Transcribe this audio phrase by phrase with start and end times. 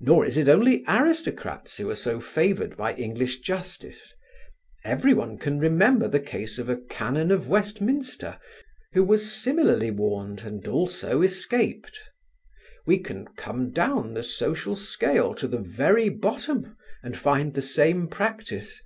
[0.00, 4.12] Nor is it only aristocrats who are so favoured by English justice:
[4.84, 8.40] everyone can remember the case of a Canon of Westminster
[8.92, 11.96] who was similarly warned and also escaped.
[12.86, 18.08] We can come down the social scale to the very bottom and find the same
[18.08, 18.82] practice.